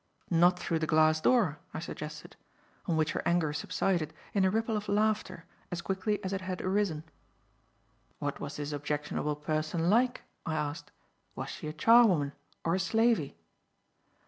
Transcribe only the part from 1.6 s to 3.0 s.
I suggested; on